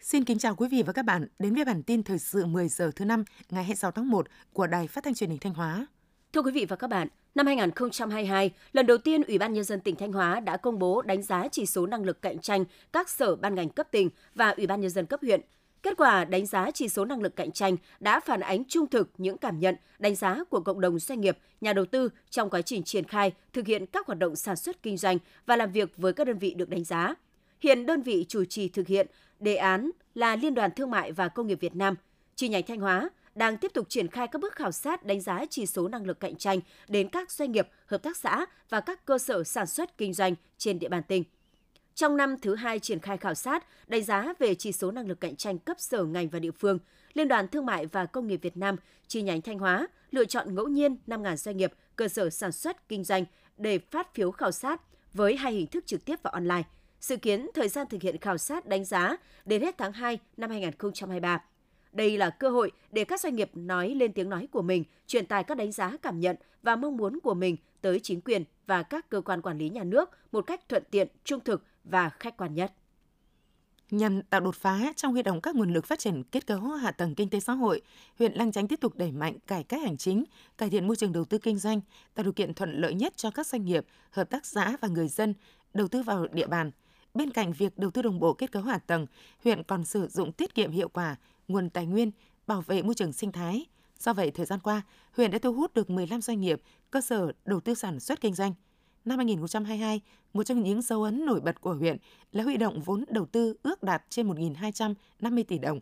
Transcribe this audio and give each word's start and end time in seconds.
Xin 0.00 0.24
kính 0.24 0.38
chào 0.38 0.54
quý 0.54 0.68
vị 0.68 0.82
và 0.86 0.92
các 0.92 1.04
bạn 1.04 1.26
đến 1.38 1.54
với 1.54 1.64
bản 1.64 1.82
tin 1.82 2.02
thời 2.02 2.18
sự 2.18 2.46
10 2.46 2.68
giờ 2.68 2.90
thứ 2.96 3.04
năm 3.04 3.24
ngày 3.50 3.64
26 3.64 3.90
tháng 3.90 4.08
1 4.08 4.26
của 4.52 4.66
Đài 4.66 4.86
Phát 4.86 5.04
thanh 5.04 5.14
Truyền 5.14 5.30
hình 5.30 5.38
Thanh 5.38 5.54
Hóa. 5.54 5.86
Thưa 6.32 6.42
quý 6.42 6.52
vị 6.52 6.66
và 6.68 6.76
các 6.76 6.90
bạn, 6.90 7.08
năm 7.34 7.46
2022, 7.46 8.50
lần 8.72 8.86
đầu 8.86 8.98
tiên 8.98 9.22
Ủy 9.22 9.38
ban 9.38 9.52
nhân 9.52 9.64
dân 9.64 9.80
tỉnh 9.80 9.96
Thanh 9.96 10.12
Hóa 10.12 10.40
đã 10.40 10.56
công 10.56 10.78
bố 10.78 11.02
đánh 11.02 11.22
giá 11.22 11.48
chỉ 11.52 11.66
số 11.66 11.86
năng 11.86 12.04
lực 12.04 12.22
cạnh 12.22 12.38
tranh 12.38 12.64
các 12.92 13.08
sở 13.08 13.36
ban 13.36 13.54
ngành 13.54 13.68
cấp 13.68 13.88
tỉnh 13.90 14.10
và 14.34 14.50
Ủy 14.50 14.66
ban 14.66 14.80
nhân 14.80 14.90
dân 14.90 15.06
cấp 15.06 15.20
huyện. 15.22 15.40
Kết 15.82 15.96
quả 15.96 16.24
đánh 16.24 16.46
giá 16.46 16.70
chỉ 16.70 16.88
số 16.88 17.04
năng 17.04 17.22
lực 17.22 17.36
cạnh 17.36 17.52
tranh 17.52 17.76
đã 18.00 18.20
phản 18.20 18.40
ánh 18.40 18.64
trung 18.64 18.86
thực 18.86 19.10
những 19.18 19.38
cảm 19.38 19.58
nhận, 19.58 19.76
đánh 19.98 20.14
giá 20.14 20.44
của 20.50 20.60
cộng 20.60 20.80
đồng 20.80 20.98
doanh 20.98 21.20
nghiệp, 21.20 21.38
nhà 21.60 21.72
đầu 21.72 21.84
tư 21.84 22.08
trong 22.30 22.50
quá 22.50 22.62
trình 22.62 22.82
triển 22.82 23.04
khai, 23.04 23.32
thực 23.52 23.66
hiện 23.66 23.86
các 23.86 24.06
hoạt 24.06 24.18
động 24.18 24.36
sản 24.36 24.56
xuất 24.56 24.82
kinh 24.82 24.96
doanh 24.96 25.18
và 25.46 25.56
làm 25.56 25.72
việc 25.72 25.92
với 25.96 26.12
các 26.12 26.26
đơn 26.26 26.38
vị 26.38 26.54
được 26.54 26.68
đánh 26.68 26.84
giá. 26.84 27.14
Hiện 27.60 27.86
đơn 27.86 28.02
vị 28.02 28.26
chủ 28.28 28.44
trì 28.44 28.68
thực 28.68 28.86
hiện 28.86 29.06
đề 29.40 29.56
án 29.56 29.90
là 30.14 30.36
Liên 30.36 30.54
đoàn 30.54 30.70
Thương 30.76 30.90
mại 30.90 31.12
và 31.12 31.28
Công 31.28 31.46
nghiệp 31.46 31.60
Việt 31.60 31.74
Nam, 31.74 31.94
chi 32.36 32.48
nhánh 32.48 32.62
Thanh 32.66 32.80
Hóa 32.80 33.10
đang 33.34 33.56
tiếp 33.56 33.70
tục 33.74 33.86
triển 33.88 34.08
khai 34.08 34.26
các 34.28 34.38
bước 34.38 34.54
khảo 34.54 34.72
sát 34.72 35.04
đánh 35.04 35.20
giá 35.20 35.44
chỉ 35.50 35.66
số 35.66 35.88
năng 35.88 36.06
lực 36.06 36.20
cạnh 36.20 36.36
tranh 36.36 36.60
đến 36.88 37.08
các 37.08 37.30
doanh 37.30 37.52
nghiệp, 37.52 37.68
hợp 37.86 38.02
tác 38.02 38.16
xã 38.16 38.46
và 38.68 38.80
các 38.80 39.04
cơ 39.04 39.18
sở 39.18 39.44
sản 39.44 39.66
xuất 39.66 39.98
kinh 39.98 40.12
doanh 40.12 40.34
trên 40.58 40.78
địa 40.78 40.88
bàn 40.88 41.02
tỉnh. 41.08 41.24
Trong 41.94 42.16
năm 42.16 42.36
thứ 42.42 42.54
hai 42.54 42.78
triển 42.78 43.00
khai 43.00 43.16
khảo 43.16 43.34
sát, 43.34 43.66
đánh 43.88 44.02
giá 44.02 44.32
về 44.38 44.54
chỉ 44.54 44.72
số 44.72 44.90
năng 44.90 45.06
lực 45.06 45.20
cạnh 45.20 45.36
tranh 45.36 45.58
cấp 45.58 45.76
sở 45.80 46.04
ngành 46.04 46.28
và 46.28 46.38
địa 46.38 46.50
phương, 46.50 46.78
Liên 47.14 47.28
đoàn 47.28 47.48
Thương 47.48 47.66
mại 47.66 47.86
và 47.86 48.06
Công 48.06 48.26
nghiệp 48.26 48.40
Việt 48.42 48.56
Nam 48.56 48.76
chi 49.08 49.22
nhánh 49.22 49.42
Thanh 49.42 49.58
Hóa 49.58 49.88
lựa 50.10 50.24
chọn 50.24 50.54
ngẫu 50.54 50.68
nhiên 50.68 50.96
5.000 51.06 51.36
doanh 51.36 51.56
nghiệp, 51.56 51.72
cơ 51.96 52.08
sở 52.08 52.30
sản 52.30 52.52
xuất 52.52 52.88
kinh 52.88 53.04
doanh 53.04 53.24
để 53.56 53.78
phát 53.78 54.14
phiếu 54.14 54.30
khảo 54.30 54.50
sát 54.50 54.80
với 55.14 55.36
hai 55.36 55.52
hình 55.52 55.66
thức 55.66 55.86
trực 55.86 56.04
tiếp 56.04 56.16
và 56.22 56.30
online– 56.30 56.62
Dự 57.02 57.16
kiến 57.16 57.46
thời 57.54 57.68
gian 57.68 57.86
thực 57.90 58.02
hiện 58.02 58.18
khảo 58.18 58.38
sát 58.38 58.66
đánh 58.66 58.84
giá 58.84 59.16
đến 59.44 59.62
hết 59.62 59.78
tháng 59.78 59.92
2 59.92 60.18
năm 60.36 60.50
2023. 60.50 61.44
Đây 61.92 62.18
là 62.18 62.30
cơ 62.30 62.50
hội 62.50 62.70
để 62.90 63.04
các 63.04 63.20
doanh 63.20 63.36
nghiệp 63.36 63.50
nói 63.54 63.94
lên 63.94 64.12
tiếng 64.12 64.28
nói 64.28 64.48
của 64.52 64.62
mình, 64.62 64.84
truyền 65.06 65.26
tải 65.26 65.44
các 65.44 65.56
đánh 65.56 65.72
giá 65.72 65.96
cảm 66.02 66.20
nhận 66.20 66.36
và 66.62 66.76
mong 66.76 66.96
muốn 66.96 67.20
của 67.20 67.34
mình 67.34 67.56
tới 67.80 68.00
chính 68.02 68.20
quyền 68.20 68.44
và 68.66 68.82
các 68.82 69.08
cơ 69.08 69.20
quan 69.20 69.42
quản 69.42 69.58
lý 69.58 69.68
nhà 69.68 69.84
nước 69.84 70.10
một 70.32 70.46
cách 70.46 70.68
thuận 70.68 70.82
tiện, 70.90 71.08
trung 71.24 71.40
thực 71.40 71.64
và 71.84 72.10
khách 72.20 72.36
quan 72.36 72.54
nhất. 72.54 72.72
Nhằm 73.90 74.22
tạo 74.22 74.40
đột 74.40 74.54
phá 74.54 74.92
trong 74.96 75.12
huy 75.12 75.22
động 75.22 75.40
các 75.40 75.56
nguồn 75.56 75.72
lực 75.72 75.86
phát 75.86 75.98
triển 75.98 76.22
kết 76.22 76.46
cấu 76.46 76.60
hạ 76.60 76.90
tầng 76.90 77.14
kinh 77.14 77.30
tế 77.30 77.40
xã 77.40 77.52
hội, 77.52 77.80
huyện 78.18 78.32
Lăng 78.32 78.52
Chánh 78.52 78.68
tiếp 78.68 78.80
tục 78.80 78.96
đẩy 78.96 79.12
mạnh 79.12 79.38
cải 79.46 79.64
cách 79.64 79.82
hành 79.82 79.96
chính, 79.96 80.24
cải 80.58 80.70
thiện 80.70 80.86
môi 80.86 80.96
trường 80.96 81.12
đầu 81.12 81.24
tư 81.24 81.38
kinh 81.38 81.58
doanh, 81.58 81.80
tạo 82.14 82.24
điều 82.24 82.32
kiện 82.32 82.54
thuận 82.54 82.80
lợi 82.80 82.94
nhất 82.94 83.16
cho 83.16 83.30
các 83.30 83.46
doanh 83.46 83.64
nghiệp, 83.64 83.86
hợp 84.10 84.30
tác 84.30 84.46
xã 84.46 84.76
và 84.80 84.88
người 84.88 85.08
dân 85.08 85.34
đầu 85.74 85.88
tư 85.88 86.02
vào 86.02 86.26
địa 86.32 86.46
bàn– 86.46 86.70
Bên 87.14 87.30
cạnh 87.30 87.52
việc 87.52 87.78
đầu 87.78 87.90
tư 87.90 88.02
đồng 88.02 88.20
bộ 88.20 88.32
kết 88.32 88.52
cấu 88.52 88.62
hạ 88.62 88.78
tầng, 88.78 89.06
huyện 89.44 89.62
còn 89.62 89.84
sử 89.84 90.08
dụng 90.08 90.32
tiết 90.32 90.54
kiệm 90.54 90.70
hiệu 90.70 90.88
quả 90.88 91.16
nguồn 91.48 91.70
tài 91.70 91.86
nguyên, 91.86 92.10
bảo 92.46 92.60
vệ 92.60 92.82
môi 92.82 92.94
trường 92.94 93.12
sinh 93.12 93.32
thái. 93.32 93.66
Do 93.98 94.12
vậy, 94.12 94.30
thời 94.30 94.46
gian 94.46 94.60
qua, 94.60 94.82
huyện 95.16 95.30
đã 95.30 95.38
thu 95.38 95.52
hút 95.52 95.74
được 95.74 95.90
15 95.90 96.20
doanh 96.20 96.40
nghiệp, 96.40 96.62
cơ 96.90 97.00
sở 97.00 97.32
đầu 97.44 97.60
tư 97.60 97.74
sản 97.74 98.00
xuất 98.00 98.20
kinh 98.20 98.34
doanh. 98.34 98.54
Năm 99.04 99.18
2022, 99.18 100.00
một 100.32 100.44
trong 100.44 100.62
những 100.62 100.82
dấu 100.82 101.02
ấn 101.02 101.26
nổi 101.26 101.40
bật 101.40 101.60
của 101.60 101.74
huyện 101.74 101.96
là 102.32 102.44
huy 102.44 102.56
động 102.56 102.80
vốn 102.80 103.04
đầu 103.08 103.26
tư 103.26 103.54
ước 103.62 103.82
đạt 103.82 104.02
trên 104.08 104.28
1.250 104.28 105.44
tỷ 105.48 105.58
đồng. 105.58 105.80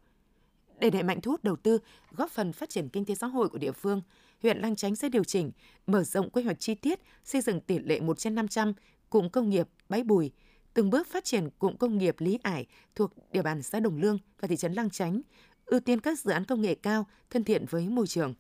Để 0.78 0.90
đẩy 0.90 1.02
mạnh 1.02 1.20
thu 1.20 1.30
hút 1.30 1.44
đầu 1.44 1.56
tư, 1.56 1.78
góp 2.10 2.30
phần 2.30 2.52
phát 2.52 2.68
triển 2.68 2.88
kinh 2.88 3.04
tế 3.04 3.14
xã 3.14 3.26
hội 3.26 3.48
của 3.48 3.58
địa 3.58 3.72
phương, 3.72 4.02
huyện 4.42 4.58
Lang 4.58 4.76
Chánh 4.76 4.96
sẽ 4.96 5.08
điều 5.08 5.24
chỉnh, 5.24 5.50
mở 5.86 6.04
rộng 6.04 6.30
quy 6.30 6.42
hoạch 6.42 6.60
chi 6.60 6.74
tiết, 6.74 7.00
xây 7.24 7.40
dựng 7.40 7.60
tỷ 7.60 7.78
lệ 7.78 8.00
1 8.00 8.18
trên 8.18 8.34
500 8.34 8.72
cụm 9.10 9.28
công 9.28 9.50
nghiệp 9.50 9.68
Bãi 9.88 10.02
Bùi, 10.02 10.30
từng 10.74 10.90
bước 10.90 11.06
phát 11.06 11.24
triển 11.24 11.50
cụm 11.58 11.76
công 11.76 11.98
nghiệp 11.98 12.16
Lý 12.18 12.38
Ải 12.42 12.66
thuộc 12.94 13.12
địa 13.32 13.42
bàn 13.42 13.62
xã 13.62 13.80
Đồng 13.80 14.00
Lương 14.00 14.18
và 14.40 14.48
thị 14.48 14.56
trấn 14.56 14.72
Lang 14.72 14.90
Chánh, 14.90 15.20
ưu 15.66 15.80
tiên 15.80 16.00
các 16.00 16.20
dự 16.20 16.30
án 16.30 16.44
công 16.44 16.60
nghệ 16.60 16.74
cao, 16.74 17.06
thân 17.30 17.44
thiện 17.44 17.66
với 17.70 17.88
môi 17.88 18.06
trường. 18.06 18.34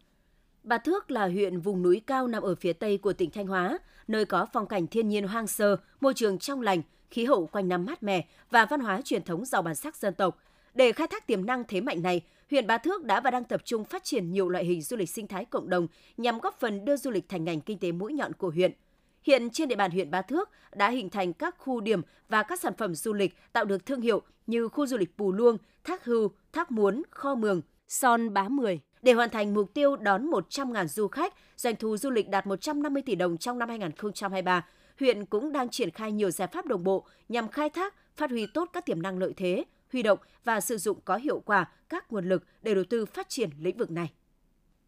Bà 0.62 0.78
Thước 0.78 1.10
là 1.10 1.28
huyện 1.28 1.60
vùng 1.60 1.82
núi 1.82 2.02
cao 2.06 2.26
nằm 2.28 2.42
ở 2.42 2.54
phía 2.54 2.72
tây 2.72 2.98
của 2.98 3.12
tỉnh 3.12 3.30
Thanh 3.30 3.46
Hóa, 3.46 3.78
nơi 4.08 4.24
có 4.24 4.46
phong 4.52 4.66
cảnh 4.66 4.86
thiên 4.86 5.08
nhiên 5.08 5.28
hoang 5.28 5.46
sơ, 5.46 5.76
môi 6.00 6.14
trường 6.14 6.38
trong 6.38 6.62
lành, 6.62 6.82
khí 7.10 7.24
hậu 7.24 7.46
quanh 7.46 7.68
năm 7.68 7.84
mát 7.84 8.02
mẻ 8.02 8.26
và 8.50 8.64
văn 8.64 8.80
hóa 8.80 9.00
truyền 9.04 9.24
thống 9.24 9.44
giàu 9.44 9.62
bản 9.62 9.74
sắc 9.74 9.96
dân 9.96 10.14
tộc. 10.14 10.38
Để 10.74 10.92
khai 10.92 11.06
thác 11.06 11.26
tiềm 11.26 11.46
năng 11.46 11.64
thế 11.64 11.80
mạnh 11.80 12.02
này, 12.02 12.20
huyện 12.50 12.66
Bà 12.66 12.78
Thước 12.78 13.04
đã 13.04 13.20
và 13.20 13.30
đang 13.30 13.44
tập 13.44 13.60
trung 13.64 13.84
phát 13.84 14.04
triển 14.04 14.32
nhiều 14.32 14.48
loại 14.48 14.64
hình 14.64 14.82
du 14.82 14.96
lịch 14.96 15.10
sinh 15.10 15.26
thái 15.26 15.44
cộng 15.44 15.70
đồng 15.70 15.86
nhằm 16.16 16.38
góp 16.38 16.60
phần 16.60 16.84
đưa 16.84 16.96
du 16.96 17.10
lịch 17.10 17.28
thành 17.28 17.44
ngành 17.44 17.60
kinh 17.60 17.78
tế 17.78 17.92
mũi 17.92 18.12
nhọn 18.12 18.32
của 18.32 18.50
huyện– 18.50 18.72
Hiện 19.22 19.50
trên 19.50 19.68
địa 19.68 19.76
bàn 19.76 19.90
huyện 19.90 20.10
Ba 20.10 20.22
Thước 20.22 20.50
đã 20.74 20.90
hình 20.90 21.10
thành 21.10 21.32
các 21.32 21.54
khu 21.58 21.80
điểm 21.80 22.02
và 22.28 22.42
các 22.42 22.60
sản 22.60 22.72
phẩm 22.78 22.94
du 22.94 23.12
lịch 23.12 23.34
tạo 23.52 23.64
được 23.64 23.86
thương 23.86 24.00
hiệu 24.00 24.22
như 24.46 24.68
khu 24.68 24.86
du 24.86 24.96
lịch 24.96 25.16
Pù 25.16 25.32
Luông, 25.32 25.58
Thác 25.84 26.04
Hưu, 26.04 26.30
Thác 26.52 26.70
Muốn, 26.70 27.02
Kho 27.10 27.34
Mường, 27.34 27.62
Son 27.88 28.34
Bá 28.34 28.48
Mười. 28.48 28.80
Để 29.02 29.12
hoàn 29.12 29.30
thành 29.30 29.54
mục 29.54 29.74
tiêu 29.74 29.96
đón 29.96 30.30
100.000 30.30 30.86
du 30.86 31.08
khách, 31.08 31.34
doanh 31.56 31.76
thu 31.76 31.96
du 31.96 32.10
lịch 32.10 32.28
đạt 32.28 32.46
150 32.46 33.02
tỷ 33.02 33.14
đồng 33.14 33.36
trong 33.36 33.58
năm 33.58 33.68
2023, 33.68 34.66
huyện 35.00 35.26
cũng 35.26 35.52
đang 35.52 35.68
triển 35.68 35.90
khai 35.90 36.12
nhiều 36.12 36.30
giải 36.30 36.48
pháp 36.52 36.66
đồng 36.66 36.84
bộ 36.84 37.06
nhằm 37.28 37.48
khai 37.48 37.70
thác, 37.70 37.94
phát 38.16 38.30
huy 38.30 38.46
tốt 38.54 38.70
các 38.72 38.86
tiềm 38.86 39.02
năng 39.02 39.18
lợi 39.18 39.32
thế, 39.36 39.64
huy 39.92 40.02
động 40.02 40.18
và 40.44 40.60
sử 40.60 40.78
dụng 40.78 40.98
có 41.04 41.16
hiệu 41.16 41.40
quả 41.40 41.68
các 41.88 42.12
nguồn 42.12 42.28
lực 42.28 42.44
để 42.62 42.74
đầu 42.74 42.84
tư 42.90 43.06
phát 43.06 43.28
triển 43.28 43.50
lĩnh 43.58 43.76
vực 43.76 43.90
này. 43.90 44.12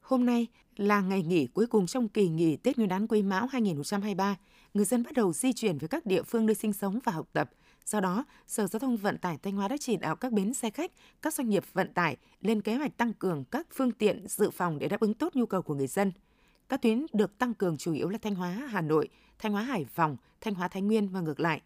Hôm 0.00 0.27
nay 0.27 0.47
là 0.77 1.00
ngày 1.00 1.23
nghỉ 1.23 1.47
cuối 1.47 1.67
cùng 1.67 1.87
trong 1.87 2.09
kỳ 2.09 2.29
nghỉ 2.29 2.56
Tết 2.56 2.77
Nguyên 2.77 2.89
đán 2.89 3.06
Quý 3.06 3.23
Mão 3.23 3.47
2023. 3.47 4.37
Người 4.75 4.84
dân 4.84 5.03
bắt 5.03 5.12
đầu 5.15 5.33
di 5.33 5.53
chuyển 5.53 5.79
về 5.79 5.89
các 5.89 6.06
địa 6.06 6.23
phương 6.23 6.47
nơi 6.47 6.55
sinh 6.55 6.73
sống 6.73 6.99
và 7.05 7.12
học 7.12 7.29
tập. 7.33 7.50
Do 7.87 8.00
đó, 8.00 8.25
Sở 8.47 8.66
Giao 8.66 8.81
thông 8.81 8.97
Vận 8.97 9.19
tải 9.19 9.38
Thanh 9.38 9.56
Hóa 9.56 9.69
đã 9.69 9.76
chỉ 9.81 9.97
đạo 9.97 10.16
các 10.16 10.32
bến 10.32 10.54
xe 10.54 10.70
khách, 10.70 10.93
các 11.22 11.34
doanh 11.34 11.48
nghiệp 11.48 11.65
vận 11.72 11.93
tải 11.94 12.16
lên 12.41 12.62
kế 12.62 12.75
hoạch 12.75 12.97
tăng 12.97 13.12
cường 13.12 13.44
các 13.44 13.66
phương 13.72 13.93
tiện 13.93 14.28
dự 14.28 14.50
phòng 14.50 14.78
để 14.78 14.88
đáp 14.88 15.00
ứng 15.00 15.15
tốt 15.15 15.37
nhu 15.37 15.47
cầu 15.47 15.62
của 15.62 15.75
người 15.75 15.87
dân. 15.87 16.12
Các 16.69 16.82
tuyến 16.82 17.06
được 17.12 17.38
tăng 17.38 17.54
cường 17.54 17.76
chủ 17.76 17.93
yếu 17.93 18.09
là 18.09 18.19
Thanh 18.19 18.34
Hóa, 18.34 18.50
Hà 18.50 18.81
Nội, 18.81 19.09
Thanh 19.38 19.53
Hóa 19.53 19.62
Hải 19.62 19.84
Phòng, 19.84 20.16
Thanh 20.41 20.54
Hóa 20.54 20.69
Thái 20.69 20.82
Nguyên 20.82 21.09
và 21.09 21.20
ngược 21.20 21.41
lại. 21.41 21.60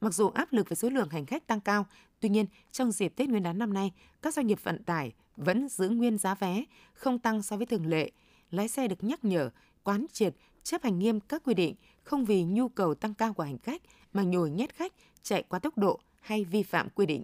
Mặc 0.00 0.14
dù 0.14 0.28
áp 0.28 0.52
lực 0.52 0.68
về 0.68 0.74
số 0.74 0.90
lượng 0.90 1.08
hành 1.08 1.26
khách 1.26 1.46
tăng 1.46 1.60
cao, 1.60 1.86
tuy 2.20 2.28
nhiên 2.28 2.46
trong 2.72 2.92
dịp 2.92 3.12
Tết 3.16 3.28
Nguyên 3.28 3.42
đán 3.42 3.58
năm 3.58 3.72
nay, 3.72 3.92
các 4.22 4.34
doanh 4.34 4.46
nghiệp 4.46 4.58
vận 4.62 4.84
tải 4.84 5.12
vẫn 5.36 5.68
giữ 5.68 5.88
nguyên 5.88 6.18
giá 6.18 6.34
vé, 6.34 6.64
không 6.92 7.18
tăng 7.18 7.42
so 7.42 7.56
với 7.56 7.66
thường 7.66 7.86
lệ. 7.86 8.10
Lái 8.50 8.68
xe 8.68 8.88
được 8.88 9.04
nhắc 9.04 9.24
nhở, 9.24 9.50
quán 9.82 10.06
triệt, 10.12 10.34
chấp 10.62 10.82
hành 10.82 10.98
nghiêm 10.98 11.20
các 11.20 11.42
quy 11.44 11.54
định, 11.54 11.74
không 12.02 12.24
vì 12.24 12.44
nhu 12.44 12.68
cầu 12.68 12.94
tăng 12.94 13.14
cao 13.14 13.32
của 13.32 13.42
hành 13.42 13.58
khách 13.58 13.82
mà 14.12 14.22
nhồi 14.22 14.50
nhét 14.50 14.74
khách, 14.74 14.92
chạy 15.26 15.42
quá 15.42 15.58
tốc 15.58 15.78
độ 15.78 16.00
hay 16.20 16.44
vi 16.44 16.62
phạm 16.62 16.88
quy 16.94 17.06
định. 17.06 17.22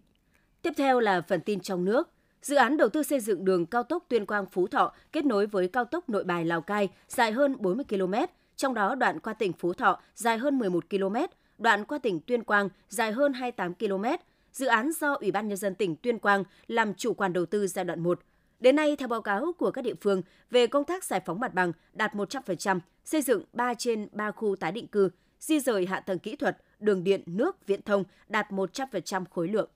Tiếp 0.62 0.72
theo 0.76 1.00
là 1.00 1.20
phần 1.20 1.40
tin 1.40 1.60
trong 1.60 1.84
nước. 1.84 2.08
Dự 2.42 2.56
án 2.56 2.76
đầu 2.76 2.88
tư 2.88 3.02
xây 3.02 3.20
dựng 3.20 3.44
đường 3.44 3.66
cao 3.66 3.82
tốc 3.82 4.04
Tuyên 4.08 4.26
Quang 4.26 4.46
Phú 4.46 4.66
Thọ 4.66 4.92
kết 5.12 5.24
nối 5.24 5.46
với 5.46 5.68
cao 5.68 5.84
tốc 5.84 6.08
Nội 6.08 6.24
Bài 6.24 6.44
Lào 6.44 6.60
Cai 6.60 6.88
dài 7.08 7.32
hơn 7.32 7.56
40 7.58 7.84
km, 7.88 8.14
trong 8.56 8.74
đó 8.74 8.94
đoạn 8.94 9.20
qua 9.20 9.32
tỉnh 9.32 9.52
Phú 9.52 9.72
Thọ 9.72 10.00
dài 10.14 10.38
hơn 10.38 10.58
11 10.58 10.91
km, 10.91 11.16
đoạn 11.58 11.84
qua 11.84 11.98
tỉnh 11.98 12.20
Tuyên 12.20 12.44
Quang 12.44 12.68
dài 12.88 13.12
hơn 13.12 13.32
28 13.32 13.74
km, 13.74 14.04
dự 14.52 14.66
án 14.66 14.91
do 15.00 15.14
Ủy 15.14 15.30
ban 15.30 15.48
Nhân 15.48 15.56
dân 15.56 15.74
tỉnh 15.74 15.96
Tuyên 15.96 16.18
Quang 16.18 16.44
làm 16.66 16.94
chủ 16.94 17.14
quản 17.14 17.32
đầu 17.32 17.46
tư 17.46 17.66
giai 17.66 17.84
đoạn 17.84 18.00
1. 18.00 18.20
Đến 18.60 18.76
nay, 18.76 18.96
theo 18.96 19.08
báo 19.08 19.22
cáo 19.22 19.52
của 19.58 19.70
các 19.70 19.82
địa 19.82 19.94
phương 20.00 20.22
về 20.50 20.66
công 20.66 20.84
tác 20.84 21.04
giải 21.04 21.20
phóng 21.26 21.41
mặt 21.41 21.54
bằng 21.54 21.72
đạt 21.92 22.14
100%, 22.14 22.80
xây 23.04 23.22
dựng 23.22 23.44
3 23.52 23.74
trên 23.74 24.08
3 24.12 24.30
khu 24.30 24.56
tái 24.56 24.72
định 24.72 24.86
cư, 24.86 25.10
di 25.41 25.60
rời 25.60 25.86
hạ 25.86 26.00
tầng 26.00 26.18
kỹ 26.18 26.36
thuật, 26.36 26.56
đường 26.82 27.04
điện, 27.04 27.22
nước, 27.26 27.66
viễn 27.66 27.82
thông 27.82 28.04
đạt 28.28 28.50
100% 28.50 29.25
khối 29.31 29.48
lượng. 29.48 29.70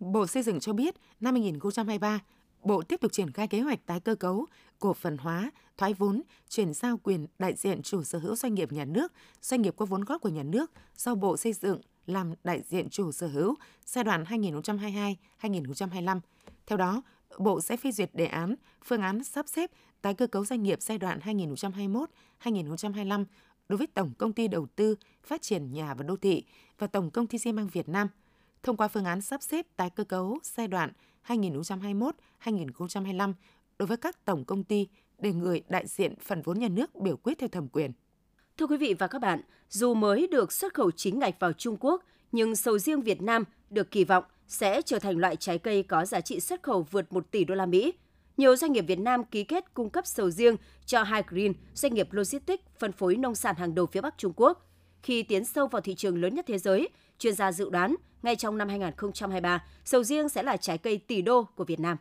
Bộ 0.00 0.26
Xây 0.26 0.42
dựng 0.42 0.60
cho 0.60 0.72
biết, 0.72 0.94
năm 1.20 1.34
2023, 1.34 2.20
Bộ 2.62 2.82
tiếp 2.82 3.00
tục 3.00 3.12
triển 3.12 3.30
khai 3.30 3.48
kế 3.48 3.60
hoạch 3.60 3.86
tái 3.86 4.00
cơ 4.00 4.14
cấu, 4.14 4.46
cổ 4.78 4.94
phần 4.94 5.18
hóa, 5.18 5.50
thoái 5.76 5.94
vốn, 5.94 6.22
chuyển 6.48 6.74
giao 6.74 6.96
quyền 6.96 7.26
đại 7.38 7.54
diện 7.54 7.82
chủ 7.82 8.02
sở 8.02 8.18
hữu 8.18 8.36
doanh 8.36 8.54
nghiệp 8.54 8.72
nhà 8.72 8.84
nước, 8.84 9.12
doanh 9.42 9.62
nghiệp 9.62 9.74
có 9.76 9.84
vốn 9.84 10.04
góp 10.04 10.20
của 10.20 10.28
nhà 10.28 10.42
nước 10.42 10.70
do 10.96 11.14
Bộ 11.14 11.36
Xây 11.36 11.52
dựng 11.52 11.80
làm 12.06 12.34
đại 12.44 12.62
diện 12.62 12.88
chủ 12.90 13.12
sở 13.12 13.26
hữu 13.26 13.54
giai 13.84 14.04
đoạn 14.04 14.24
2022-2025. 14.24 16.20
Theo 16.66 16.78
đó, 16.78 17.02
Bộ 17.38 17.60
sẽ 17.60 17.76
phê 17.76 17.92
duyệt 17.92 18.10
đề 18.14 18.26
án, 18.26 18.54
phương 18.84 19.02
án 19.02 19.24
sắp 19.24 19.48
xếp 19.48 19.70
tái 20.02 20.14
cơ 20.14 20.26
cấu 20.26 20.44
doanh 20.44 20.62
nghiệp 20.62 20.82
giai 20.82 20.98
đoạn 20.98 21.18
2021-2025 22.40 23.24
đối 23.74 23.78
với 23.78 23.86
Tổng 23.86 24.12
Công 24.18 24.32
ty 24.32 24.48
Đầu 24.48 24.66
tư 24.76 24.96
Phát 25.24 25.42
triển 25.42 25.72
Nhà 25.72 25.94
và 25.94 26.02
Đô 26.02 26.16
thị 26.16 26.44
và 26.78 26.86
Tổng 26.86 27.10
Công 27.10 27.26
ty 27.26 27.38
xi 27.38 27.52
măng 27.52 27.66
Việt 27.66 27.88
Nam, 27.88 28.08
thông 28.62 28.76
qua 28.76 28.88
phương 28.88 29.04
án 29.04 29.20
sắp 29.20 29.42
xếp 29.42 29.66
tái 29.76 29.90
cơ 29.90 30.04
cấu 30.04 30.38
giai 30.42 30.68
đoạn 30.68 30.90
2021-2025 31.26 33.32
đối 33.78 33.86
với 33.86 33.96
các 33.96 34.24
tổng 34.24 34.44
công 34.44 34.64
ty 34.64 34.88
để 35.18 35.32
người 35.32 35.62
đại 35.68 35.86
diện 35.86 36.14
phần 36.20 36.42
vốn 36.42 36.58
nhà 36.58 36.68
nước 36.68 36.94
biểu 36.94 37.16
quyết 37.16 37.38
theo 37.38 37.48
thẩm 37.48 37.68
quyền. 37.68 37.92
Thưa 38.56 38.66
quý 38.66 38.76
vị 38.76 38.94
và 38.98 39.06
các 39.06 39.18
bạn, 39.18 39.40
dù 39.70 39.94
mới 39.94 40.26
được 40.26 40.52
xuất 40.52 40.74
khẩu 40.74 40.90
chính 40.90 41.18
ngạch 41.18 41.40
vào 41.40 41.52
Trung 41.52 41.76
Quốc, 41.80 42.04
nhưng 42.32 42.56
sầu 42.56 42.78
riêng 42.78 43.02
Việt 43.02 43.22
Nam 43.22 43.44
được 43.70 43.90
kỳ 43.90 44.04
vọng 44.04 44.24
sẽ 44.46 44.82
trở 44.82 44.98
thành 44.98 45.18
loại 45.18 45.36
trái 45.36 45.58
cây 45.58 45.82
có 45.82 46.04
giá 46.04 46.20
trị 46.20 46.40
xuất 46.40 46.62
khẩu 46.62 46.86
vượt 46.90 47.12
1 47.12 47.30
tỷ 47.30 47.44
đô 47.44 47.54
la 47.54 47.66
Mỹ 47.66 47.92
nhiều 48.36 48.56
doanh 48.56 48.72
nghiệp 48.72 48.84
Việt 48.88 48.98
Nam 48.98 49.24
ký 49.24 49.44
kết 49.44 49.74
cung 49.74 49.90
cấp 49.90 50.06
sầu 50.06 50.30
riêng 50.30 50.56
cho 50.86 51.02
Hai 51.02 51.22
Green, 51.28 51.52
doanh 51.74 51.94
nghiệp 51.94 52.12
logistics 52.12 52.64
phân 52.78 52.92
phối 52.92 53.16
nông 53.16 53.34
sản 53.34 53.56
hàng 53.56 53.74
đầu 53.74 53.86
phía 53.86 54.00
Bắc 54.00 54.18
Trung 54.18 54.32
Quốc. 54.36 54.70
Khi 55.02 55.22
tiến 55.22 55.44
sâu 55.44 55.66
vào 55.66 55.82
thị 55.82 55.94
trường 55.94 56.20
lớn 56.20 56.34
nhất 56.34 56.44
thế 56.48 56.58
giới, 56.58 56.88
chuyên 57.18 57.34
gia 57.34 57.52
dự 57.52 57.70
đoán 57.70 57.94
ngay 58.22 58.36
trong 58.36 58.58
năm 58.58 58.68
2023, 58.68 59.64
sầu 59.84 60.02
riêng 60.02 60.28
sẽ 60.28 60.42
là 60.42 60.56
trái 60.56 60.78
cây 60.78 60.98
tỷ 60.98 61.22
đô 61.22 61.42
của 61.42 61.64
Việt 61.64 61.80
Nam. 61.80 61.96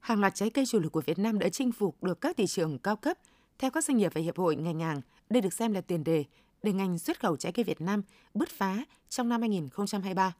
Hàng 0.00 0.20
loạt 0.20 0.34
trái 0.34 0.50
cây 0.50 0.66
chủ 0.66 0.80
lực 0.80 0.92
của 0.92 1.00
Việt 1.00 1.18
Nam 1.18 1.38
đã 1.38 1.48
chinh 1.48 1.72
phục 1.72 2.02
được 2.02 2.20
các 2.20 2.36
thị 2.36 2.46
trường 2.46 2.78
cao 2.78 2.96
cấp. 2.96 3.18
Theo 3.58 3.70
các 3.70 3.84
doanh 3.84 3.96
nghiệp 3.96 4.12
và 4.14 4.20
hiệp 4.20 4.38
hội 4.38 4.56
ngành 4.56 4.80
hàng, 4.80 5.00
đây 5.30 5.40
được 5.40 5.52
xem 5.52 5.72
là 5.72 5.80
tiền 5.80 6.04
đề 6.04 6.24
để 6.62 6.72
ngành 6.72 6.98
xuất 6.98 7.20
khẩu 7.20 7.36
trái 7.36 7.52
cây 7.52 7.64
Việt 7.64 7.80
Nam 7.80 8.02
bứt 8.34 8.48
phá 8.48 8.84
trong 9.08 9.28
năm 9.28 9.40
2023. 9.40 10.32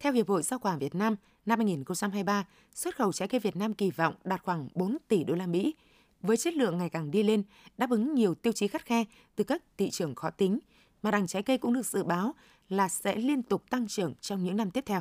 Theo 0.00 0.12
Hiệp 0.12 0.28
hội 0.28 0.42
Rau 0.42 0.58
quả 0.58 0.76
Việt 0.76 0.94
Nam, 0.94 1.16
năm 1.46 1.58
2023, 1.58 2.46
xuất 2.74 2.96
khẩu 2.96 3.12
trái 3.12 3.28
cây 3.28 3.40
Việt 3.40 3.56
Nam 3.56 3.74
kỳ 3.74 3.90
vọng 3.90 4.14
đạt 4.24 4.42
khoảng 4.42 4.68
4 4.74 4.96
tỷ 5.08 5.24
đô 5.24 5.34
la 5.34 5.46
Mỹ, 5.46 5.74
với 6.22 6.36
chất 6.36 6.54
lượng 6.54 6.78
ngày 6.78 6.88
càng 6.88 7.10
đi 7.10 7.22
lên, 7.22 7.42
đáp 7.78 7.90
ứng 7.90 8.14
nhiều 8.14 8.34
tiêu 8.34 8.52
chí 8.52 8.68
khắt 8.68 8.84
khe 8.84 9.04
từ 9.36 9.44
các 9.44 9.62
thị 9.78 9.90
trường 9.90 10.14
khó 10.14 10.30
tính, 10.30 10.58
mà 11.02 11.10
đằng 11.10 11.26
trái 11.26 11.42
cây 11.42 11.58
cũng 11.58 11.74
được 11.74 11.86
dự 11.86 12.04
báo 12.04 12.34
là 12.68 12.88
sẽ 12.88 13.16
liên 13.16 13.42
tục 13.42 13.70
tăng 13.70 13.88
trưởng 13.88 14.14
trong 14.20 14.44
những 14.44 14.56
năm 14.56 14.70
tiếp 14.70 14.84
theo. 14.86 15.00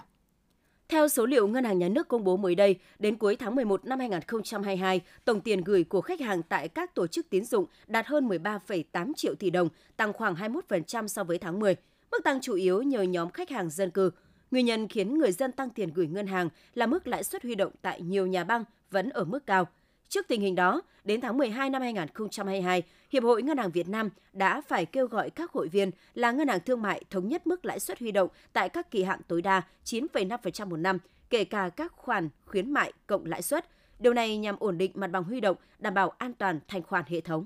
Theo 0.90 1.08
số 1.08 1.26
liệu 1.26 1.48
Ngân 1.48 1.64
hàng 1.64 1.80
Nhà 1.80 1.90
nước 1.90 2.08
công 2.08 2.24
bố 2.24 2.38
mới 2.38 2.56
đây, 2.56 2.80
đến 3.00 3.18
cuối 3.18 3.36
tháng 3.36 3.56
11 3.56 3.86
năm 3.86 4.00
2022, 4.00 5.02
tổng 5.26 5.42
tiền 5.42 5.62
gửi 5.64 5.84
của 5.84 6.02
khách 6.02 6.22
hàng 6.22 6.44
tại 6.44 6.68
các 6.68 6.96
tổ 6.96 7.08
chức 7.08 7.30
tín 7.30 7.46
dụng 7.46 7.66
đạt 7.88 8.08
hơn 8.08 8.28
13,8 8.28 9.14
triệu 9.16 9.36
tỷ 9.36 9.50
đồng, 9.50 9.70
tăng 9.98 10.14
khoảng 10.14 10.36
21% 10.36 11.08
so 11.08 11.24
với 11.24 11.38
tháng 11.38 11.60
10. 11.60 11.76
Mức 12.12 12.24
tăng 12.24 12.42
chủ 12.42 12.54
yếu 12.54 12.82
nhờ 12.82 13.02
nhóm 13.02 13.32
khách 13.32 13.50
hàng 13.50 13.70
dân 13.70 13.92
cư. 13.92 14.12
Nguyên 14.52 14.66
nhân 14.66 14.88
khiến 14.88 15.18
người 15.18 15.32
dân 15.32 15.52
tăng 15.52 15.70
tiền 15.70 15.90
gửi 15.94 16.08
ngân 16.08 16.28
hàng 16.28 16.50
là 16.74 16.86
mức 16.86 17.08
lãi 17.08 17.24
suất 17.24 17.44
huy 17.44 17.56
động 17.56 17.72
tại 17.82 18.02
nhiều 18.02 18.28
nhà 18.28 18.44
băng 18.44 18.64
vẫn 18.92 19.10
ở 19.10 19.24
mức 19.24 19.46
cao. 19.46 19.68
Trước 20.10 20.28
tình 20.28 20.42
hình 20.42 20.56
đó, 20.56 20.82
đến 21.04 21.22
tháng 21.22 21.38
12 21.38 21.70
năm 21.70 21.82
2022, 21.82 22.84
Hiệp 23.12 23.24
hội 23.24 23.44
Ngân 23.44 23.58
hàng 23.58 23.72
Việt 23.72 23.88
Nam 23.88 24.10
đã 24.34 24.62
phải 24.62 24.86
kêu 24.86 25.08
gọi 25.08 25.30
các 25.30 25.52
hội 25.52 25.68
viên 25.68 25.92
là 26.14 26.32
ngân 26.32 26.48
hàng 26.48 26.60
thương 26.66 26.82
mại 26.82 27.04
thống 27.10 27.28
nhất 27.28 27.48
mức 27.48 27.66
lãi 27.66 27.80
suất 27.80 28.00
huy 28.00 28.12
động 28.12 28.30
tại 28.54 28.70
các 28.70 28.92
kỳ 28.92 29.04
hạn 29.04 29.22
tối 29.28 29.42
đa 29.42 29.62
9,5% 29.86 30.70
một 30.70 30.78
năm, 30.78 31.00
kể 31.30 31.44
cả 31.44 31.70
các 31.70 31.94
khoản 31.96 32.30
khuyến 32.46 32.72
mại 32.72 32.94
cộng 33.08 33.26
lãi 33.26 33.42
suất. 33.42 33.70
Điều 34.00 34.14
này 34.14 34.38
nhằm 34.38 34.56
ổn 34.60 34.78
định 34.78 34.92
mặt 34.96 35.08
bằng 35.08 35.24
huy 35.24 35.42
động, 35.42 35.58
đảm 35.80 35.94
bảo 35.94 36.10
an 36.10 36.34
toàn 36.34 36.60
thanh 36.68 36.84
khoản 36.84 37.04
hệ 37.08 37.22
thống. 37.22 37.46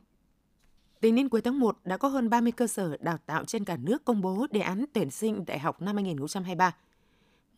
Tính 1.01 1.15
đến 1.15 1.29
cuối 1.29 1.41
tháng 1.41 1.59
1, 1.59 1.77
đã 1.83 1.97
có 1.97 2.07
hơn 2.07 2.29
30 2.29 2.51
cơ 2.51 2.67
sở 2.67 2.97
đào 2.99 3.17
tạo 3.25 3.45
trên 3.45 3.65
cả 3.65 3.77
nước 3.77 4.05
công 4.05 4.21
bố 4.21 4.47
đề 4.51 4.61
án 4.61 4.85
tuyển 4.93 5.09
sinh 5.09 5.45
đại 5.45 5.59
học 5.59 5.81
năm 5.81 5.95
2023. 5.95 6.75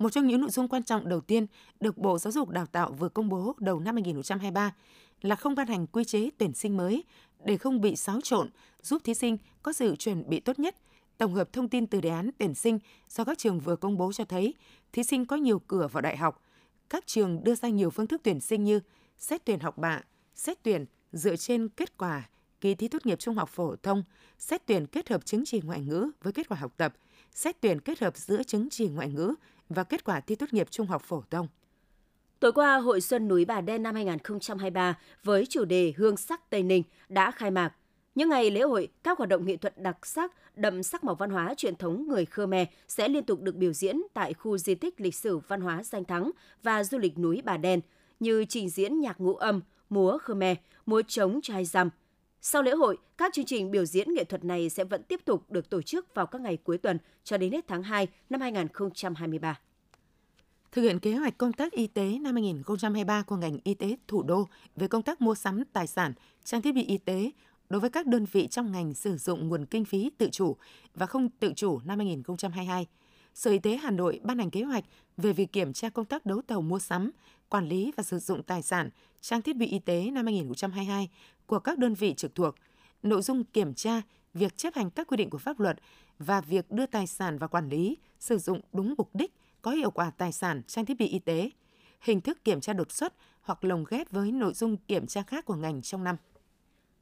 Một 0.02 0.10
trong 0.10 0.28
những 0.28 0.42
nội 0.42 0.50
dung 0.50 0.68
quan 0.68 0.84
trọng 0.84 1.10
đầu 1.10 1.22
tiên 1.22 1.46
được 1.80 1.98
Bộ 1.98 2.18
Giáo 2.18 2.32
dục 2.32 2.50
Đào 2.50 2.66
tạo 2.66 2.92
vừa 2.92 3.10
công 3.10 3.30
bố 3.30 3.56
đầu 3.60 3.80
năm 3.80 3.96
2023 3.96 4.74
là 5.22 5.36
không 5.36 5.56
ban 5.56 5.68
hành 5.68 5.88
quy 5.88 6.04
chế 6.04 6.30
tuyển 6.38 6.54
sinh 6.54 6.78
mới 6.78 7.04
để 7.46 7.58
không 7.58 7.82
bị 7.82 7.96
xáo 7.96 8.22
trộn, 8.22 8.50
giúp 8.82 9.02
thí 9.04 9.14
sinh 9.14 9.38
có 9.64 9.74
sự 9.74 9.96
chuẩn 9.96 10.30
bị 10.30 10.40
tốt 10.40 10.60
nhất. 10.60 10.76
Tổng 11.18 11.34
hợp 11.34 11.54
thông 11.54 11.70
tin 11.70 11.88
từ 11.88 12.02
đề 12.02 12.10
án 12.10 12.30
tuyển 12.38 12.56
sinh 12.56 12.80
do 13.10 13.24
các 13.24 13.38
trường 13.38 13.60
vừa 13.60 13.76
công 13.76 13.98
bố 13.98 14.14
cho 14.14 14.26
thấy 14.26 14.54
thí 14.94 15.04
sinh 15.04 15.26
có 15.26 15.36
nhiều 15.36 15.60
cửa 15.60 15.88
vào 15.92 16.02
đại 16.02 16.18
học. 16.18 16.44
Các 16.90 17.08
trường 17.08 17.44
đưa 17.44 17.56
ra 17.56 17.70
nhiều 17.70 17.90
phương 17.90 18.08
thức 18.08 18.22
tuyển 18.24 18.40
sinh 18.40 18.64
như 18.64 18.80
xét 19.20 19.46
tuyển 19.46 19.60
học 19.60 19.78
bạ, 19.78 20.02
xét 20.36 20.64
tuyển 20.64 20.86
dựa 21.12 21.36
trên 21.36 21.70
kết 21.70 21.98
quả 21.98 22.30
kỳ 22.62 22.76
thi 22.76 22.88
tốt 22.88 23.06
nghiệp 23.06 23.20
trung 23.20 23.36
học 23.36 23.50
phổ 23.50 23.76
thông, 23.76 24.04
xét 24.40 24.66
tuyển 24.66 24.88
kết 24.88 25.10
hợp 25.10 25.26
chứng 25.26 25.44
chỉ 25.46 25.62
ngoại 25.64 25.82
ngữ 25.82 26.12
với 26.22 26.34
kết 26.34 26.50
quả 26.50 26.58
học 26.58 26.74
tập, 26.78 26.94
xét 27.34 27.62
tuyển 27.62 27.80
kết 27.80 28.00
hợp 28.00 28.18
giữa 28.18 28.44
chứng 28.44 28.70
chỉ 28.70 28.88
ngoại 28.88 29.10
ngữ 29.10 29.34
và 29.74 29.84
kết 29.84 30.04
quả 30.04 30.20
thi 30.20 30.36
tốt 30.36 30.54
nghiệp 30.54 30.72
trung 30.72 30.88
học 30.88 31.02
phổ 31.02 31.24
thông. 31.30 31.48
Tối 32.40 32.52
qua, 32.52 32.78
Hội 32.78 33.02
Xuân 33.02 33.28
Núi 33.28 33.46
Bà 33.46 33.62
Đen 33.62 33.84
năm 33.84 33.96
2023 33.96 34.98
với 35.24 35.46
chủ 35.46 35.66
đề 35.66 35.94
Hương 35.98 36.18
sắc 36.18 36.50
Tây 36.50 36.64
Ninh 36.64 36.84
đã 37.10 37.32
khai 37.32 37.52
mạc. 37.52 37.74
Những 38.16 38.30
ngày 38.30 38.52
lễ 38.52 38.62
hội, 38.62 38.88
các 39.04 39.18
hoạt 39.18 39.30
động 39.30 39.46
nghệ 39.46 39.58
thuật 39.58 39.78
đặc 39.78 40.06
sắc, 40.06 40.32
đậm 40.56 40.84
sắc 40.84 41.04
màu 41.04 41.16
văn 41.16 41.30
hóa 41.30 41.54
truyền 41.58 41.76
thống 41.76 42.08
người 42.08 42.26
Khmer 42.26 42.68
sẽ 42.88 43.08
liên 43.08 43.24
tục 43.24 43.42
được 43.42 43.56
biểu 43.56 43.74
diễn 43.74 44.02
tại 44.14 44.34
khu 44.34 44.58
di 44.58 44.76
tích 44.76 45.02
lịch 45.02 45.16
sử 45.16 45.38
văn 45.38 45.62
hóa 45.62 45.84
danh 45.84 46.06
thắng 46.06 46.32
và 46.64 46.84
du 46.84 46.98
lịch 46.98 47.18
núi 47.18 47.42
Bà 47.46 47.58
Đen, 47.58 47.82
như 48.20 48.46
trình 48.46 48.70
diễn 48.70 49.00
nhạc 49.00 49.22
ngũ 49.22 49.36
âm, 49.36 49.62
múa 49.90 50.18
Khmer, 50.18 50.58
múa 50.86 51.02
trống 51.08 51.40
trai 51.44 51.66
rằm. 51.66 51.90
Sau 52.44 52.62
lễ 52.62 52.72
hội, 52.72 52.98
các 53.18 53.34
chương 53.34 53.46
trình 53.46 53.72
biểu 53.72 53.86
diễn 53.86 54.14
nghệ 54.14 54.24
thuật 54.24 54.44
này 54.44 54.70
sẽ 54.70 54.84
vẫn 54.84 55.04
tiếp 55.04 55.26
tục 55.26 55.52
được 55.52 55.70
tổ 55.70 55.82
chức 55.82 56.16
vào 56.16 56.26
các 56.26 56.42
ngày 56.42 56.58
cuối 56.58 56.78
tuần 56.78 56.98
cho 57.24 57.38
đến 57.38 57.52
hết 57.52 57.68
tháng 57.68 57.84
2 57.84 58.08
năm 58.30 58.42
2023 58.42 59.60
thực 60.72 60.82
hiện 60.82 61.00
kế 61.00 61.14
hoạch 61.14 61.38
công 61.38 61.54
tác 61.54 61.72
y 61.72 61.88
tế 61.88 62.20
năm 62.22 62.36
2023 62.36 63.22
của 63.22 63.36
ngành 63.36 63.58
y 63.64 63.74
tế 63.74 63.96
thủ 64.08 64.24
đô 64.24 64.48
về 64.76 64.88
công 64.88 65.02
tác 65.02 65.22
mua 65.22 65.36
sắm 65.36 65.64
tài 65.74 65.88
sản, 65.88 66.14
trang 66.44 66.62
thiết 66.62 66.72
bị 66.72 66.84
y 66.84 66.98
tế 66.98 67.32
đối 67.70 67.82
với 67.82 67.90
các 67.90 68.08
đơn 68.08 68.26
vị 68.32 68.48
trong 68.48 68.72
ngành 68.72 68.94
sử 68.94 69.18
dụng 69.18 69.48
nguồn 69.48 69.66
kinh 69.66 69.86
phí 69.86 70.12
tự 70.18 70.30
chủ 70.32 70.56
và 70.96 71.06
không 71.06 71.30
tự 71.30 71.54
chủ 71.56 71.80
năm 71.86 72.00
2022. 72.00 72.88
Sở 73.34 73.52
Y 73.52 73.60
tế 73.60 73.78
Hà 73.78 73.92
Nội 73.92 74.20
ban 74.24 74.40
hành 74.40 74.50
kế 74.50 74.64
hoạch 74.64 74.84
về 75.18 75.34
việc 75.34 75.54
kiểm 75.54 75.74
tra 75.74 75.90
công 75.90 76.06
tác 76.06 76.26
đấu 76.26 76.42
thầu 76.48 76.62
mua 76.62 76.80
sắm, 76.80 77.12
quản 77.50 77.68
lý 77.68 77.92
và 77.98 78.04
sử 78.04 78.20
dụng 78.20 78.44
tài 78.44 78.62
sản, 78.62 78.90
trang 79.22 79.42
thiết 79.42 79.56
bị 79.56 79.68
y 79.68 79.80
tế 79.80 80.12
năm 80.12 80.26
2022 80.26 81.10
của 81.46 81.60
các 81.60 81.78
đơn 81.78 81.94
vị 81.94 82.14
trực 82.18 82.36
thuộc. 82.36 82.56
Nội 83.04 83.22
dung 83.22 83.44
kiểm 83.44 83.74
tra 83.74 84.02
việc 84.34 84.58
chấp 84.58 84.76
hành 84.76 84.90
các 84.90 85.08
quy 85.08 85.18
định 85.18 85.30
của 85.30 85.38
pháp 85.38 85.60
luật 85.60 85.78
và 86.20 86.42
việc 86.42 86.72
đưa 86.72 86.86
tài 86.86 87.08
sản 87.08 87.38
và 87.38 87.48
quản 87.48 87.70
lý, 87.70 87.98
sử 88.20 88.38
dụng 88.38 88.62
đúng 88.74 88.94
mục 88.98 89.10
đích 89.14 89.34
có 89.62 89.72
hiệu 89.72 89.92
quả 89.92 90.12
tài 90.18 90.32
sản, 90.32 90.62
trang 90.68 90.86
thiết 90.86 91.00
bị 91.00 91.08
y 91.08 91.20
tế, 91.20 91.50
hình 92.02 92.22
thức 92.22 92.44
kiểm 92.44 92.62
tra 92.62 92.74
đột 92.74 92.92
xuất 92.92 93.14
hoặc 93.42 93.64
lồng 93.64 93.86
ghép 93.90 94.12
với 94.12 94.32
nội 94.32 94.54
dung 94.54 94.78
kiểm 94.78 95.08
tra 95.08 95.22
khác 95.22 95.46
của 95.46 95.56
ngành 95.56 95.82
trong 95.82 96.04
năm. 96.04 96.16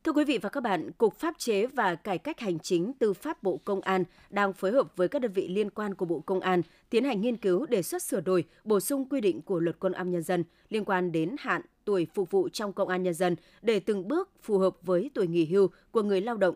Thưa 0.03 0.11
quý 0.11 0.25
vị 0.25 0.37
và 0.37 0.49
các 0.49 0.63
bạn, 0.63 0.91
Cục 0.91 1.19
Pháp 1.19 1.37
chế 1.37 1.67
và 1.67 1.95
Cải 1.95 2.17
cách 2.17 2.39
Hành 2.39 2.59
chính 2.59 2.93
Tư 2.93 3.13
pháp 3.13 3.43
Bộ 3.43 3.59
Công 3.65 3.81
an 3.81 4.03
đang 4.29 4.53
phối 4.53 4.71
hợp 4.71 4.87
với 4.95 5.07
các 5.07 5.21
đơn 5.21 5.31
vị 5.31 5.47
liên 5.47 5.69
quan 5.69 5.95
của 5.95 6.05
Bộ 6.05 6.19
Công 6.19 6.39
an 6.39 6.61
tiến 6.89 7.03
hành 7.03 7.21
nghiên 7.21 7.37
cứu 7.37 7.65
đề 7.65 7.81
xuất 7.81 8.03
sửa 8.03 8.21
đổi, 8.21 8.43
bổ 8.63 8.79
sung 8.79 9.09
quy 9.09 9.21
định 9.21 9.41
của 9.41 9.59
Luật 9.59 9.79
Quân 9.79 9.93
an 9.93 10.11
Nhân 10.11 10.23
dân 10.23 10.43
liên 10.69 10.85
quan 10.85 11.11
đến 11.11 11.35
hạn 11.39 11.61
tuổi 11.89 12.07
phục 12.13 12.31
vụ 12.31 12.49
trong 12.49 12.73
Công 12.73 12.87
an 12.87 13.03
Nhân 13.03 13.13
dân 13.13 13.35
để 13.61 13.79
từng 13.79 14.07
bước 14.07 14.29
phù 14.41 14.57
hợp 14.57 14.75
với 14.81 15.11
tuổi 15.13 15.27
nghỉ 15.27 15.45
hưu 15.45 15.69
của 15.91 16.01
người 16.01 16.21
lao 16.21 16.37
động, 16.37 16.55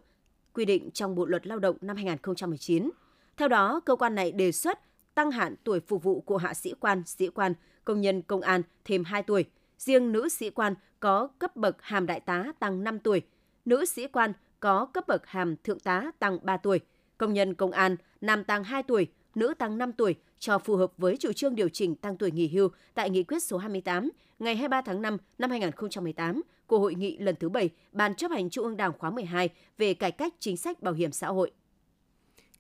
quy 0.54 0.66
định 0.66 0.92
trong 0.92 1.16
Bộ 1.16 1.26
Luật 1.26 1.48
Lao 1.48 1.60
động 1.60 1.78
năm 1.82 1.96
2019. 1.96 2.90
Theo 3.38 3.48
đó, 3.48 3.80
cơ 3.86 3.96
quan 3.96 4.16
này 4.16 4.32
đề 4.32 4.52
xuất 4.52 4.80
tăng 5.16 5.32
hạn 5.32 5.56
tuổi 5.64 5.80
phục 5.80 6.04
vụ 6.04 6.22
của 6.22 6.38
hạ 6.38 6.54
sĩ 6.54 6.74
quan, 6.80 7.04
sĩ 7.06 7.28
quan, 7.28 7.54
công 7.86 8.02
nhân 8.02 8.22
công 8.22 8.42
an 8.42 8.62
thêm 8.86 9.04
2 9.04 9.24
tuổi. 9.24 9.46
Riêng 9.78 10.12
nữ 10.12 10.30
sĩ 10.30 10.50
quan 10.50 10.76
có 11.00 11.28
cấp 11.40 11.56
bậc 11.56 11.82
hàm 11.82 12.06
đại 12.06 12.20
tá 12.20 12.52
tăng 12.60 12.84
5 12.84 13.00
tuổi, 13.00 13.22
nữ 13.66 13.86
sĩ 13.86 14.08
quan 14.08 14.34
có 14.60 14.86
cấp 14.86 15.08
bậc 15.08 15.28
hàm 15.28 15.56
thượng 15.64 15.80
tá 15.80 16.12
tăng 16.20 16.38
3 16.44 16.58
tuổi. 16.58 16.80
Công 17.18 17.34
nhân 17.34 17.54
công 17.54 17.72
an 17.72 17.96
nam 18.22 18.44
tăng 18.44 18.64
2 18.64 18.84
tuổi, 18.84 19.08
nữ 19.36 19.54
tăng 19.60 19.78
5 19.78 19.92
tuổi 19.94 20.16
cho 20.40 20.58
phù 20.60 20.76
hợp 20.76 20.92
với 20.98 21.18
chủ 21.18 21.34
trương 21.34 21.56
điều 21.56 21.70
chỉnh 21.70 21.96
tăng 21.96 22.18
tuổi 22.18 22.32
nghỉ 22.32 22.48
hưu 22.48 22.70
tại 22.94 23.10
nghị 23.10 23.24
quyết 23.24 23.44
số 23.44 23.58
28 23.58 24.12
ngày 24.40 24.56
23 24.56 24.82
tháng 24.82 25.02
5 25.02 25.18
năm 25.38 25.50
2018 25.50 26.42
của 26.68 26.80
Hội 26.80 26.96
nghị 26.96 27.18
lần 27.18 27.36
thứ 27.40 27.50
7 27.50 27.70
Ban 27.92 28.16
chấp 28.16 28.32
hành 28.32 28.50
Trung 28.50 28.66
ương 28.66 28.78
Đảng 28.78 28.94
khóa 28.98 29.10
12 29.10 29.50
về 29.78 29.94
cải 29.94 30.12
cách 30.12 30.34
chính 30.40 30.58
sách 30.58 30.84
bảo 30.84 30.94
hiểm 30.94 31.12
xã 31.12 31.28
hội. 31.28 31.52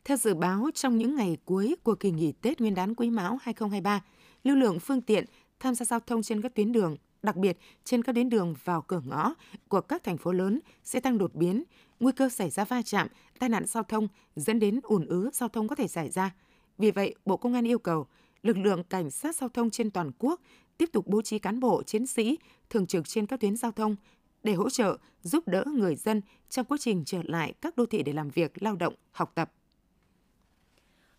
Theo 0.06 0.18
dự 0.18 0.34
báo, 0.34 0.70
trong 0.74 0.98
những 0.98 1.16
ngày 1.16 1.38
cuối 1.46 1.76
của 1.84 1.96
kỳ 1.96 2.12
nghỉ 2.12 2.32
Tết 2.32 2.62
Nguyên 2.62 2.76
đán 2.76 2.96
Quý 2.96 3.10
Mão 3.10 3.38
2023, 3.42 4.04
lưu 4.44 4.56
lượng 4.56 4.80
phương 4.80 5.02
tiện 5.02 5.26
tham 5.60 5.76
gia 5.76 5.86
giao 5.86 6.00
thông 6.00 6.24
trên 6.24 6.42
các 6.42 6.56
tuyến 6.56 6.72
đường, 6.72 6.98
đặc 7.24 7.36
biệt 7.36 7.58
trên 7.84 8.04
các 8.04 8.16
tuyến 8.16 8.30
đường 8.30 8.56
vào 8.64 8.82
cửa 8.82 9.02
ngõ 9.06 9.34
của 9.68 9.82
các 9.82 10.04
thành 10.04 10.18
phố 10.18 10.32
lớn 10.32 10.60
sẽ 10.84 11.00
tăng 11.00 11.18
đột 11.18 11.36
biến, 11.36 11.64
nguy 12.00 12.12
cơ 12.12 12.30
xảy 12.30 12.50
ra 12.50 12.66
va 12.66 12.82
chạm, 12.86 13.08
tai 13.40 13.50
nạn 13.50 13.66
giao 13.66 13.84
thông 13.84 14.08
dẫn 14.36 14.60
đến 14.60 14.80
ùn 14.84 15.06
ứ 15.06 15.30
giao 15.34 15.50
thông 15.50 15.68
có 15.68 15.76
thể 15.76 15.88
xảy 15.88 16.10
ra. 16.10 16.32
Vì 16.78 16.92
vậy, 16.92 17.16
Bộ 17.26 17.38
Công 17.38 17.54
an 17.54 17.68
yêu 17.68 17.80
cầu 17.80 18.08
lực 18.44 18.58
lượng 18.58 18.84
cảnh 18.84 19.12
sát 19.12 19.36
giao 19.36 19.50
thông 19.50 19.70
trên 19.70 19.92
toàn 19.92 20.12
quốc 20.18 20.42
tiếp 20.78 20.90
tục 20.94 21.08
bố 21.08 21.22
trí 21.22 21.40
cán 21.40 21.60
bộ, 21.60 21.84
chiến 21.84 22.08
sĩ 22.08 22.38
thường 22.70 22.88
trực 22.88 23.08
trên 23.08 23.26
các 23.26 23.40
tuyến 23.40 23.56
giao 23.56 23.72
thông 23.72 23.96
để 24.44 24.54
hỗ 24.54 24.70
trợ, 24.70 24.98
giúp 25.22 25.48
đỡ 25.48 25.64
người 25.68 25.96
dân 25.96 26.22
trong 26.50 26.66
quá 26.66 26.78
trình 26.82 27.04
trở 27.06 27.20
lại 27.24 27.54
các 27.62 27.78
đô 27.78 27.86
thị 27.86 28.04
để 28.04 28.14
làm 28.14 28.30
việc, 28.30 28.64
lao 28.64 28.76
động, 28.76 28.94
học 29.12 29.32
tập. 29.36 29.52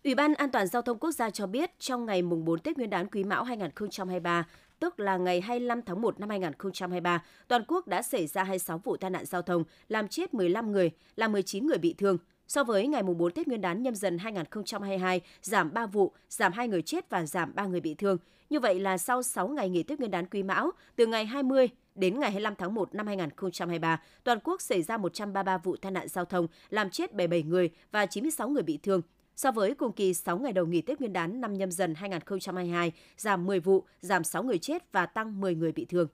Ủy 0.03 0.15
ban 0.15 0.33
An 0.33 0.51
toàn 0.51 0.67
giao 0.67 0.81
thông 0.81 0.99
quốc 0.99 1.11
gia 1.11 1.29
cho 1.29 1.47
biết 1.47 1.79
trong 1.79 2.05
ngày 2.05 2.21
mùng 2.21 2.45
4 2.45 2.59
Tết 2.59 2.77
Nguyên 2.77 2.89
đán 2.89 3.07
Quý 3.07 3.23
Mão 3.23 3.43
2023, 3.43 4.47
tức 4.79 4.99
là 4.99 5.17
ngày 5.17 5.41
25 5.41 5.81
tháng 5.81 6.01
1 6.01 6.19
năm 6.19 6.29
2023, 6.29 7.23
toàn 7.47 7.63
quốc 7.67 7.87
đã 7.87 8.01
xảy 8.01 8.27
ra 8.27 8.43
26 8.43 8.77
vụ 8.77 8.97
tai 8.97 9.09
nạn 9.09 9.25
giao 9.25 9.41
thông, 9.41 9.63
làm 9.87 10.07
chết 10.07 10.33
15 10.33 10.71
người, 10.71 10.91
làm 11.15 11.31
19 11.31 11.67
người 11.67 11.77
bị 11.77 11.95
thương. 11.97 12.17
So 12.47 12.63
với 12.63 12.87
ngày 12.87 13.03
mùng 13.03 13.17
4 13.17 13.31
Tết 13.31 13.47
Nguyên 13.47 13.61
đán 13.61 13.83
nhâm 13.83 13.95
dần 13.95 14.17
2022, 14.17 15.21
giảm 15.41 15.73
3 15.73 15.85
vụ, 15.85 16.11
giảm 16.29 16.53
2 16.53 16.67
người 16.67 16.81
chết 16.81 17.09
và 17.09 17.25
giảm 17.25 17.55
3 17.55 17.65
người 17.65 17.81
bị 17.81 17.93
thương. 17.93 18.17
Như 18.49 18.59
vậy 18.59 18.79
là 18.79 18.97
sau 18.97 19.23
6 19.23 19.47
ngày 19.47 19.69
nghỉ 19.69 19.83
Tết 19.83 19.99
Nguyên 19.99 20.11
đán 20.11 20.25
Quý 20.25 20.43
Mão, 20.43 20.71
từ 20.95 21.05
ngày 21.05 21.25
20 21.25 21.69
đến 21.95 22.19
ngày 22.19 22.31
25 22.31 22.55
tháng 22.55 22.73
1 22.73 22.95
năm 22.95 23.07
2023, 23.07 24.01
toàn 24.23 24.39
quốc 24.43 24.61
xảy 24.61 24.81
ra 24.81 24.97
133 24.97 25.57
vụ 25.57 25.75
tai 25.75 25.91
nạn 25.91 26.07
giao 26.07 26.25
thông, 26.25 26.47
làm 26.69 26.89
chết 26.89 27.13
77 27.13 27.43
người 27.43 27.69
và 27.91 28.05
96 28.05 28.49
người 28.49 28.63
bị 28.63 28.79
thương, 28.83 29.01
So 29.35 29.51
với 29.51 29.75
cùng 29.75 29.91
kỳ 29.91 30.13
6 30.13 30.37
ngày 30.37 30.53
đầu 30.53 30.65
nghỉ 30.65 30.81
Tết 30.81 30.99
Nguyên 30.99 31.13
đán 31.13 31.41
năm 31.41 31.53
nhâm 31.53 31.71
dần 31.71 31.95
2022, 31.95 32.91
giảm 33.17 33.45
10 33.45 33.59
vụ, 33.59 33.83
giảm 34.01 34.23
6 34.23 34.43
người 34.43 34.57
chết 34.57 34.91
và 34.91 35.05
tăng 35.05 35.41
10 35.41 35.55
người 35.55 35.71
bị 35.71 35.85
thương. 35.85 36.07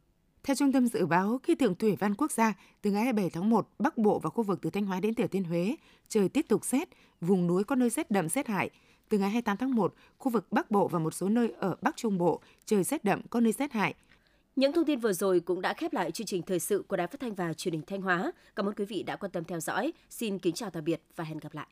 Theo 0.43 0.55
Trung 0.55 0.71
tâm 0.71 0.87
Dự 0.87 1.05
báo 1.05 1.39
Khí 1.43 1.55
tượng 1.55 1.75
Thủy 1.75 1.95
văn 1.99 2.15
Quốc 2.15 2.31
gia, 2.31 2.53
từ 2.81 2.91
ngày 2.91 3.03
27 3.03 3.29
tháng 3.29 3.49
1, 3.49 3.69
Bắc 3.79 3.97
Bộ 3.97 4.19
và 4.19 4.29
khu 4.29 4.43
vực 4.43 4.59
từ 4.61 4.69
Thanh 4.69 4.85
Hóa 4.85 4.99
đến 4.99 5.15
Thừa 5.15 5.27
Thiên 5.27 5.43
Huế, 5.43 5.75
trời 6.09 6.29
tiếp 6.29 6.45
tục 6.47 6.65
rét, 6.65 6.89
vùng 7.21 7.47
núi 7.47 7.63
có 7.63 7.75
nơi 7.75 7.89
rét 7.89 8.11
đậm 8.11 8.29
rét 8.29 8.47
hại. 8.47 8.69
Từ 9.09 9.17
ngày 9.17 9.29
28 9.29 9.57
tháng 9.57 9.75
1, 9.75 9.93
khu 10.17 10.31
vực 10.31 10.51
Bắc 10.51 10.71
Bộ 10.71 10.87
và 10.87 10.99
một 10.99 11.13
số 11.13 11.29
nơi 11.29 11.53
ở 11.59 11.75
Bắc 11.81 11.97
Trung 11.97 12.17
Bộ, 12.17 12.41
trời 12.65 12.83
rét 12.83 13.03
đậm 13.03 13.21
có 13.29 13.39
nơi 13.39 13.51
rét 13.51 13.71
hại. 13.71 13.93
Những 14.55 14.73
thông 14.73 14.85
tin 14.85 14.99
vừa 14.99 15.13
rồi 15.13 15.39
cũng 15.39 15.61
đã 15.61 15.73
khép 15.73 15.93
lại 15.93 16.11
chương 16.11 16.27
trình 16.27 16.41
thời 16.41 16.59
sự 16.59 16.83
của 16.87 16.97
Đài 16.97 17.07
Phát 17.07 17.19
thanh 17.19 17.35
và 17.35 17.53
Truyền 17.53 17.71
hình 17.71 17.83
Thanh 17.87 18.01
Hóa. 18.01 18.31
Cảm 18.55 18.65
ơn 18.65 18.75
quý 18.75 18.85
vị 18.85 19.03
đã 19.03 19.15
quan 19.15 19.31
tâm 19.31 19.43
theo 19.43 19.59
dõi. 19.59 19.93
Xin 20.09 20.39
kính 20.39 20.55
chào 20.55 20.69
tạm 20.69 20.83
biệt 20.83 21.01
và 21.15 21.23
hẹn 21.23 21.37
gặp 21.37 21.53
lại. 21.53 21.67